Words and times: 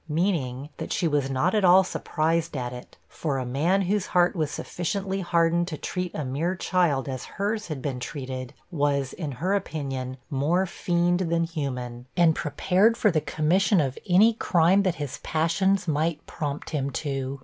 Meaning, 0.09 0.69
that 0.77 0.91
she 0.91 1.07
was 1.07 1.29
not 1.29 1.53
at 1.53 1.63
all 1.63 1.83
surprised 1.83 2.57
at 2.57 2.73
it, 2.73 2.97
for 3.07 3.37
a 3.37 3.45
man 3.45 3.83
whose 3.83 4.07
heart 4.07 4.35
was 4.35 4.49
sufficiently 4.49 5.19
hardened 5.21 5.67
to 5.67 5.77
treat 5.77 6.09
a 6.15 6.25
mere 6.25 6.55
child 6.55 7.07
as 7.07 7.25
hers 7.37 7.67
had 7.67 7.83
been 7.83 7.99
treated, 7.99 8.55
was, 8.71 9.13
in 9.13 9.33
her 9.33 9.53
opinion, 9.53 10.17
more 10.31 10.65
fiend 10.65 11.19
than 11.29 11.43
human, 11.43 12.07
and 12.17 12.33
prepared 12.35 12.97
for 12.97 13.11
the 13.11 13.21
commission 13.21 13.79
of 13.79 13.95
any 14.09 14.33
crime 14.33 14.81
that 14.81 14.95
his 14.95 15.19
passions 15.21 15.87
might 15.87 16.25
prompt 16.25 16.71
him 16.71 16.89
to. 16.89 17.39